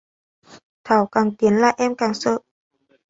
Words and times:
thảo 0.83 1.07
càng 1.11 1.31
tiến 1.37 1.53
lại 1.57 1.75
em 1.77 1.95
càng 1.95 2.13
sợ 2.13 2.37